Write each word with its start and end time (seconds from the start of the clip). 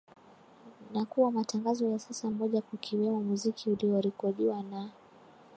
na 0.93 1.05
kuwa 1.05 1.31
matangazo 1.31 1.89
ya 1.89 1.99
saa 1.99 2.29
moja 2.29 2.61
kukiwemo 2.61 3.21
muziki 3.23 3.69
uliorekodiwa 3.69 4.63
na 4.63 4.89